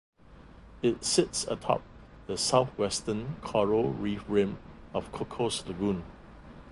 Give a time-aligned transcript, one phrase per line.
[0.81, 1.83] It sits atop
[2.25, 4.57] the southwestern coral reef rim
[4.95, 6.03] of Cocos Lagoon.